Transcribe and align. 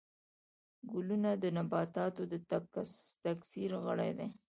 ګلونه 0.91 1.29
د 1.43 1.45
نباتاتو 1.57 2.21
د 2.31 2.33
تکثیر 3.23 3.71
غړي 3.83 4.11
دي 4.19 4.29